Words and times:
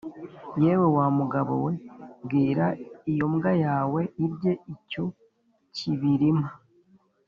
yewe 0.63 0.87
wa 0.97 1.05
mugabo 1.17 1.53
we, 1.65 1.73
bwira 2.25 2.65
iyo 3.11 3.25
mbwa 3.33 3.51
yawe 3.65 4.01
irye 4.25 4.51
icyo 4.73 5.03
kibirima 5.75 6.47